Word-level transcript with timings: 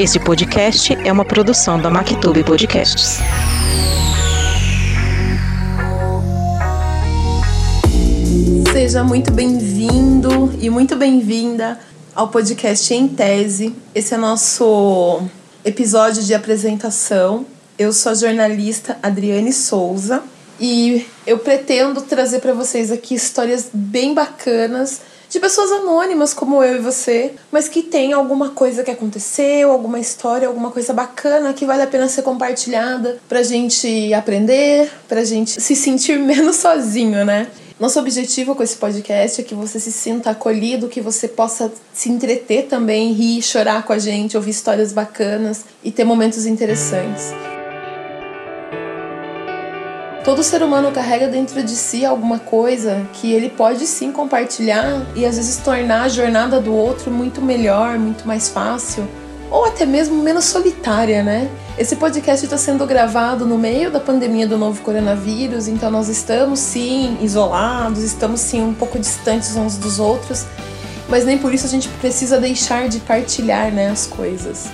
Esse 0.00 0.18
podcast 0.18 0.94
é 1.04 1.12
uma 1.12 1.26
produção 1.26 1.78
da 1.78 1.90
Mactube 1.90 2.42
Podcasts. 2.42 3.18
Seja 8.72 9.04
muito 9.04 9.30
bem-vindo 9.30 10.54
e 10.58 10.70
muito 10.70 10.96
bem-vinda 10.96 11.78
ao 12.14 12.28
podcast 12.28 12.94
Em 12.94 13.08
Tese. 13.08 13.76
Esse 13.94 14.14
é 14.14 14.16
nosso 14.16 15.20
episódio 15.62 16.22
de 16.22 16.32
apresentação. 16.32 17.44
Eu 17.78 17.92
sou 17.92 18.12
a 18.12 18.14
jornalista 18.14 18.98
Adriane 19.02 19.52
Souza 19.52 20.22
e 20.60 21.06
eu 21.26 21.38
pretendo 21.38 22.02
trazer 22.02 22.40
para 22.40 22.52
vocês 22.52 22.92
aqui 22.92 23.14
histórias 23.14 23.70
bem 23.72 24.12
bacanas 24.12 25.00
de 25.30 25.38
pessoas 25.38 25.70
anônimas 25.70 26.34
como 26.34 26.62
eu 26.62 26.76
e 26.76 26.80
você, 26.80 27.32
mas 27.52 27.68
que 27.68 27.82
tem 27.82 28.12
alguma 28.12 28.50
coisa 28.50 28.82
que 28.82 28.90
aconteceu, 28.90 29.70
alguma 29.70 29.98
história, 30.00 30.48
alguma 30.48 30.72
coisa 30.72 30.92
bacana 30.92 31.54
que 31.54 31.64
vale 31.64 31.82
a 31.82 31.86
pena 31.86 32.08
ser 32.08 32.22
compartilhada 32.22 33.18
pra 33.28 33.42
gente 33.42 34.12
aprender, 34.12 34.90
pra 35.08 35.24
gente 35.24 35.62
se 35.62 35.76
sentir 35.76 36.18
menos 36.20 36.56
sozinho, 36.56 37.24
né? 37.24 37.46
Nosso 37.78 37.98
objetivo 37.98 38.54
com 38.54 38.62
esse 38.62 38.76
podcast 38.76 39.40
é 39.40 39.44
que 39.44 39.54
você 39.54 39.80
se 39.80 39.90
sinta 39.90 40.30
acolhido, 40.30 40.88
que 40.88 41.00
você 41.00 41.26
possa 41.26 41.72
se 41.94 42.10
entreter 42.10 42.66
também, 42.66 43.12
rir, 43.12 43.40
chorar 43.40 43.84
com 43.84 43.94
a 43.94 43.98
gente, 43.98 44.36
ouvir 44.36 44.50
histórias 44.50 44.92
bacanas 44.92 45.64
e 45.82 45.90
ter 45.90 46.04
momentos 46.04 46.44
interessantes. 46.44 47.32
Todo 50.24 50.42
ser 50.42 50.62
humano 50.62 50.92
carrega 50.92 51.28
dentro 51.28 51.62
de 51.62 51.74
si 51.74 52.04
alguma 52.04 52.38
coisa 52.38 53.06
que 53.14 53.32
ele 53.32 53.48
pode 53.48 53.86
sim 53.86 54.12
compartilhar 54.12 55.06
e 55.16 55.24
às 55.24 55.36
vezes 55.36 55.56
tornar 55.56 56.02
a 56.02 56.08
jornada 56.08 56.60
do 56.60 56.74
outro 56.74 57.10
muito 57.10 57.40
melhor, 57.40 57.98
muito 57.98 58.28
mais 58.28 58.48
fácil 58.48 59.08
ou 59.50 59.64
até 59.64 59.84
mesmo 59.84 60.22
menos 60.22 60.44
solitária, 60.44 61.22
né? 61.22 61.50
Esse 61.76 61.96
podcast 61.96 62.44
está 62.44 62.56
sendo 62.56 62.86
gravado 62.86 63.44
no 63.44 63.58
meio 63.58 63.90
da 63.90 63.98
pandemia 63.98 64.46
do 64.46 64.56
novo 64.56 64.80
coronavírus, 64.82 65.66
então 65.66 65.90
nós 65.90 66.08
estamos 66.08 66.60
sim 66.60 67.18
isolados, 67.20 68.02
estamos 68.02 68.40
sim 68.40 68.62
um 68.62 68.74
pouco 68.74 68.98
distantes 68.98 69.56
uns 69.56 69.76
dos 69.76 69.98
outros, 69.98 70.44
mas 71.08 71.24
nem 71.24 71.36
por 71.38 71.52
isso 71.52 71.66
a 71.66 71.68
gente 71.68 71.88
precisa 71.88 72.38
deixar 72.38 72.88
de 72.88 73.00
partilhar 73.00 73.72
né, 73.72 73.90
as 73.90 74.06
coisas. 74.06 74.66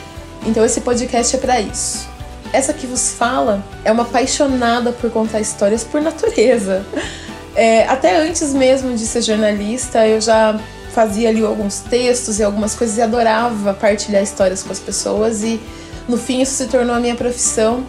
Então 0.45 0.65
esse 0.65 0.81
podcast 0.81 1.37
é 1.37 1.39
para 1.39 1.61
isso. 1.61 2.16
Essa 2.53 2.73
que 2.73 2.87
vos 2.87 3.13
fala 3.13 3.63
é 3.85 3.93
uma 3.93 4.05
apaixonada 4.05 4.93
por 4.93 5.11
contar 5.11 5.41
histórias 5.41 5.85
por 5.85 6.01
natureza. 6.01 6.85
É, 7.59 7.89
até 7.89 8.19
antes 8.19 8.53
mesmo 8.53 8.95
de 8.95 9.07
ser 9.07 9.23
jornalista, 9.23 10.07
eu 10.07 10.21
já 10.21 10.61
fazia 10.93 11.31
ali 11.31 11.43
alguns 11.43 11.81
textos 11.81 12.39
e 12.39 12.43
algumas 12.43 12.75
coisas 12.75 12.99
e 12.99 13.01
adorava 13.01 13.73
partilhar 13.73 14.23
histórias 14.23 14.63
com 14.63 14.71
as 14.71 14.79
pessoas 14.79 15.43
e 15.43 15.59
no 16.07 16.19
fim 16.19 16.43
isso 16.43 16.53
se 16.53 16.67
tornou 16.67 16.95
a 16.95 17.01
minha 17.01 17.15
profissão. 17.15 17.83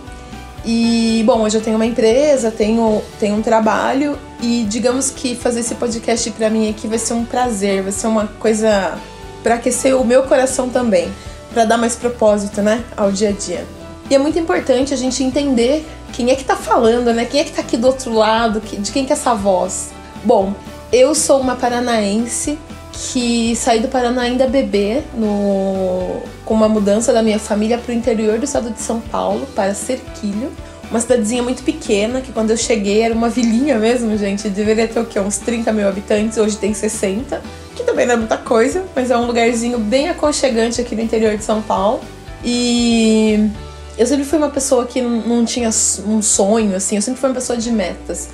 E 0.66 1.21
bom, 1.25 1.42
hoje 1.42 1.58
eu 1.58 1.61
tenho 1.61 1.75
uma 1.75 1.86
empresa, 1.86 2.49
tenho, 2.49 3.02
tenho 3.19 3.36
um 3.36 3.42
trabalho 3.42 4.17
e 4.42 4.66
digamos 4.69 5.09
que 5.09 5.36
fazer 5.36 5.61
esse 5.61 5.75
podcast 5.75 6.31
para 6.31 6.49
mim 6.49 6.69
aqui 6.69 6.88
vai 6.88 6.97
ser 6.97 7.14
um 7.14 7.25
prazer, 7.25 7.83
vai 7.83 7.92
ser 7.92 8.08
uma 8.08 8.27
coisa 8.39 8.97
para 9.44 9.55
aquecer 9.55 9.95
o 9.95 10.03
meu 10.03 10.23
coração 10.23 10.69
também, 10.69 11.09
para 11.53 11.64
dar 11.64 11.77
mais 11.77 11.95
propósito, 11.95 12.61
né, 12.61 12.83
ao 12.95 13.11
dia 13.11 13.30
a 13.30 13.31
dia. 13.31 13.77
E 14.09 14.16
é 14.16 14.17
muito 14.17 14.39
importante 14.39 14.94
a 14.94 14.97
gente 14.97 15.23
entender 15.23 15.86
quem 16.13 16.31
é 16.31 16.36
que 16.36 16.44
tá 16.44 16.55
falando, 16.55 17.13
né? 17.13 17.25
Quem 17.25 17.41
é 17.41 17.44
que 17.44 17.52
tá 17.52 17.61
aqui 17.61 17.75
do 17.75 17.88
outro 17.88 18.14
lado, 18.14 18.61
de 18.61 18.91
quem 18.91 19.05
que 19.05 19.11
é 19.11 19.16
essa 19.16 19.33
voz. 19.33 19.91
Bom, 20.23 20.53
eu 20.91 21.14
sou 21.14 21.39
uma 21.39 21.55
paranaense 21.55 22.58
que 22.94 23.55
saí 23.55 23.80
do 23.80 23.88
Paraná 23.88 24.23
ainda 24.23 24.47
bebê, 24.47 25.03
no, 25.14 26.22
com 26.44 26.53
uma 26.53 26.67
mudança 26.67 27.14
da 27.14 27.22
minha 27.22 27.38
família 27.38 27.77
para 27.77 27.91
o 27.91 27.95
interior 27.95 28.39
do 28.39 28.45
estado 28.45 28.72
de 28.72 28.80
São 28.81 28.99
Paulo, 28.99 29.45
para 29.53 29.73
Cerquilho. 29.73 30.52
Uma 30.89 31.02
cidadezinha 31.02 31.44
muito 31.44 31.64
pequena, 31.64 32.21
que 32.21 32.31
quando 32.31 32.52
eu 32.52 32.58
cheguei 32.58 33.02
era 33.02 33.14
uma 33.14 33.30
vilinha 33.30 33.77
mesmo, 33.77 34.17
gente. 34.17 34.49
Deveria 34.49 34.88
ter 34.88 34.99
o 34.99 35.05
quê? 35.05 35.19
Uns 35.19 35.37
30 35.37 35.71
mil 35.73 35.87
habitantes, 35.87 36.37
hoje 36.37 36.58
tem 36.58 36.73
60. 36.73 37.42
Que 37.76 37.83
também 37.83 38.05
não 38.05 38.14
é 38.14 38.17
muita 38.17 38.37
coisa, 38.37 38.86
mas 38.95 39.11
é 39.11 39.17
um 39.17 39.26
lugarzinho 39.26 39.77
bem 39.77 40.09
aconchegante 40.09 40.80
aqui 40.80 40.95
no 40.95 41.02
interior 41.02 41.36
de 41.36 41.43
São 41.43 41.61
Paulo. 41.61 41.99
E 42.43 43.49
eu 43.97 44.05
sempre 44.05 44.23
fui 44.25 44.37
uma 44.37 44.49
pessoa 44.49 44.85
que 44.85 45.02
não 45.02 45.43
tinha 45.43 45.69
um 46.05 46.21
sonho, 46.21 46.75
assim, 46.75 46.95
eu 46.95 47.02
sempre 47.02 47.19
fui 47.19 47.30
uma 47.30 47.35
pessoa 47.35 47.58
de 47.58 47.71
metas. 47.71 48.30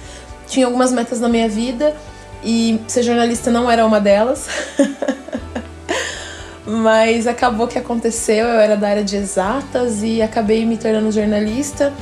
Tinha 0.47 0.65
algumas 0.65 0.91
metas 0.91 1.19
na 1.19 1.29
minha 1.29 1.47
vida 1.47 1.95
e 2.43 2.81
ser 2.87 3.03
jornalista 3.03 3.49
não 3.49 3.71
era 3.71 3.85
uma 3.85 3.99
delas. 3.99 4.47
Mas 6.65 7.27
acabou 7.27 7.67
que 7.67 7.77
aconteceu, 7.77 8.45
eu 8.45 8.59
era 8.59 8.75
da 8.75 8.89
área 8.89 9.03
de 9.03 9.15
exatas 9.15 10.03
e 10.03 10.21
acabei 10.21 10.65
me 10.65 10.77
tornando 10.77 11.11
jornalista. 11.11 11.93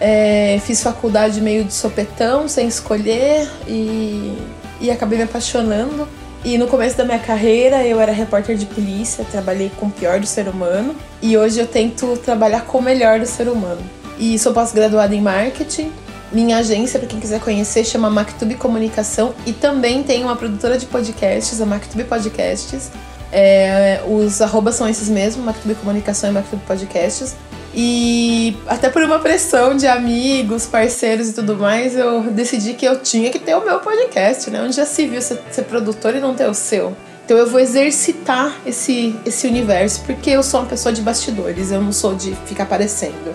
É, 0.00 0.58
fiz 0.64 0.82
faculdade 0.82 1.40
meio 1.40 1.64
de 1.64 1.74
sopetão, 1.74 2.48
sem 2.48 2.68
escolher, 2.68 3.50
e, 3.66 4.38
e 4.80 4.90
acabei 4.90 5.18
me 5.18 5.24
apaixonando. 5.24 6.08
E 6.42 6.56
no 6.56 6.66
começo 6.66 6.96
da 6.96 7.04
minha 7.04 7.18
carreira 7.18 7.86
eu 7.86 8.00
era 8.00 8.12
repórter 8.12 8.56
de 8.56 8.64
polícia, 8.64 9.26
trabalhei 9.30 9.70
com 9.78 9.86
o 9.86 9.90
pior 9.90 10.18
do 10.18 10.26
ser 10.26 10.48
humano 10.48 10.96
e 11.20 11.36
hoje 11.36 11.60
eu 11.60 11.66
tento 11.66 12.16
trabalhar 12.16 12.62
com 12.62 12.78
o 12.78 12.82
melhor 12.82 13.20
do 13.20 13.26
ser 13.26 13.46
humano. 13.46 13.82
E 14.18 14.38
sou 14.38 14.52
pós-graduada 14.52 15.14
em 15.14 15.20
marketing. 15.20 15.92
Minha 16.32 16.58
agência, 16.58 16.98
para 16.98 17.08
quem 17.08 17.20
quiser 17.20 17.40
conhecer, 17.40 17.84
chama 17.84 18.08
Mactube 18.08 18.54
Comunicação 18.54 19.34
e 19.44 19.52
também 19.52 20.02
tem 20.02 20.22
uma 20.22 20.36
produtora 20.36 20.78
de 20.78 20.86
podcasts, 20.86 21.60
a 21.60 21.66
Mactube 21.66 22.04
Podcasts. 22.04 22.90
É, 23.32 24.00
os 24.08 24.40
arrobas 24.40 24.76
são 24.76 24.88
esses 24.88 25.08
mesmos, 25.08 25.44
Mactube 25.44 25.74
Comunicação 25.74 26.30
e 26.30 26.32
Mactube 26.32 26.62
Podcasts. 26.66 27.36
E 27.74 28.56
até 28.66 28.88
por 28.88 29.02
uma 29.02 29.20
pressão 29.20 29.76
de 29.76 29.86
amigos, 29.86 30.66
parceiros 30.66 31.28
e 31.28 31.32
tudo 31.32 31.56
mais, 31.56 31.96
eu 31.96 32.22
decidi 32.22 32.74
que 32.74 32.84
eu 32.84 32.98
tinha 33.00 33.30
que 33.30 33.38
ter 33.38 33.54
o 33.54 33.64
meu 33.64 33.78
podcast, 33.78 34.50
né? 34.50 34.60
Onde 34.62 34.74
já 34.74 34.84
se 34.84 35.06
viu 35.06 35.22
ser, 35.22 35.36
produtor 35.68 36.14
e 36.16 36.20
não 36.20 36.34
ter 36.34 36.48
o 36.48 36.54
seu. 36.54 36.96
Então 37.24 37.38
eu 37.38 37.46
vou 37.46 37.60
exercitar 37.60 38.56
esse, 38.66 39.14
esse 39.24 39.46
universo, 39.46 40.02
porque 40.04 40.30
eu 40.30 40.42
sou 40.42 40.60
uma 40.60 40.66
pessoa 40.66 40.92
de 40.92 41.00
bastidores, 41.00 41.70
eu 41.70 41.80
não 41.80 41.92
sou 41.92 42.14
de 42.14 42.34
ficar 42.44 42.64
aparecendo. 42.64 43.32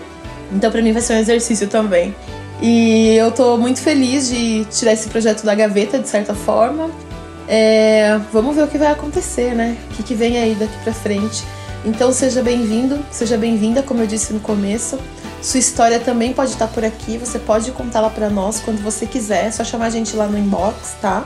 Então 0.51 0.69
para 0.69 0.81
mim 0.81 0.91
vai 0.91 1.01
ser 1.01 1.13
um 1.13 1.19
exercício 1.19 1.67
também. 1.69 2.13
E 2.61 3.15
eu 3.15 3.31
tô 3.31 3.57
muito 3.57 3.79
feliz 3.79 4.29
de 4.29 4.65
tirar 4.65 4.91
esse 4.91 5.07
projeto 5.07 5.45
da 5.45 5.55
gaveta, 5.55 5.97
de 5.97 6.09
certa 6.09 6.33
forma. 6.35 6.89
É, 7.47 8.19
vamos 8.33 8.55
ver 8.55 8.63
o 8.63 8.67
que 8.67 8.77
vai 8.77 8.91
acontecer, 8.91 9.53
né? 9.53 9.77
O 9.91 9.95
que, 9.95 10.03
que 10.03 10.15
vem 10.15 10.37
aí 10.37 10.55
daqui 10.55 10.77
pra 10.83 10.93
frente. 10.93 11.43
Então 11.85 12.11
seja 12.11 12.41
bem-vindo, 12.41 12.99
seja 13.11 13.37
bem-vinda, 13.37 13.83
como 13.83 14.01
eu 14.01 14.07
disse 14.07 14.33
no 14.33 14.39
começo. 14.39 14.97
Sua 15.39 15.59
história 15.59 15.99
também 15.99 16.33
pode 16.33 16.49
estar 16.49 16.67
por 16.67 16.83
aqui, 16.83 17.15
você 17.19 17.37
pode 17.37 17.71
contá-la 17.73 18.09
para 18.09 18.27
nós 18.27 18.59
quando 18.59 18.81
você 18.81 19.05
quiser, 19.05 19.45
é 19.45 19.51
só 19.51 19.63
chamar 19.63 19.85
a 19.85 19.89
gente 19.91 20.15
lá 20.15 20.25
no 20.25 20.35
inbox, 20.35 20.95
tá? 20.99 21.23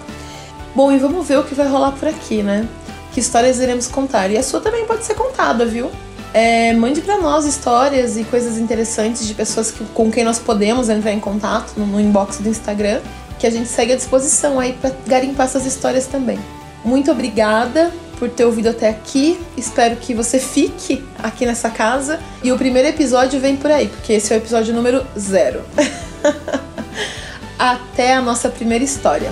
Bom, 0.76 0.92
e 0.92 0.98
vamos 0.98 1.26
ver 1.26 1.40
o 1.40 1.46
que 1.46 1.56
vai 1.56 1.66
rolar 1.66 1.94
por 1.94 2.10
aqui, 2.10 2.44
né? 2.44 2.68
Que 3.14 3.22
histórias 3.22 3.58
iremos 3.60 3.88
contar. 3.88 4.30
E 4.30 4.38
a 4.38 4.44
sua 4.44 4.60
também 4.60 4.86
pode 4.86 5.06
ser 5.06 5.14
contada, 5.14 5.66
viu? 5.66 5.90
É, 6.34 6.74
mande 6.74 7.00
para 7.00 7.18
nós 7.20 7.46
histórias 7.46 8.18
e 8.18 8.26
coisas 8.26 8.58
interessantes 8.58 9.26
de 9.26 9.34
pessoas 9.34 9.72
que, 9.72 9.86
com 9.86 10.12
quem 10.12 10.26
nós 10.26 10.40
podemos 10.40 10.90
entrar 10.90 11.14
em 11.14 11.22
contato 11.22 11.72
no, 11.78 11.88
no 11.88 12.02
inbox 12.02 12.40
do 12.40 12.50
Instagram, 12.50 13.00
que 13.40 13.48
a 13.48 13.50
gente 13.50 13.70
segue 13.70 13.94
à 13.94 13.96
disposição 13.96 14.60
aí 14.60 14.74
para 14.74 14.92
garimpar 15.08 15.46
essas 15.46 15.66
histórias 15.66 16.06
também. 16.06 16.38
Muito 16.84 17.10
obrigada 17.10 17.94
por 18.20 18.30
ter 18.30 18.46
ouvido 18.46 18.70
até 18.70 18.90
aqui. 18.90 19.40
Espero 19.58 19.96
que 19.96 20.14
você 20.14 20.38
fique 20.38 21.04
aqui 21.18 21.46
nessa 21.46 21.70
casa. 21.70 22.20
E 22.44 22.52
o 22.52 22.58
primeiro 22.58 22.90
episódio 22.90 23.40
vem 23.40 23.56
por 23.56 23.72
aí, 23.72 23.88
porque 23.88 24.14
esse 24.14 24.32
é 24.34 24.36
o 24.36 24.40
episódio 24.40 24.74
número 24.74 25.04
zero. 25.18 25.64
até 27.58 28.14
a 28.14 28.22
nossa 28.22 28.50
primeira 28.50 28.84
história. 28.84 29.32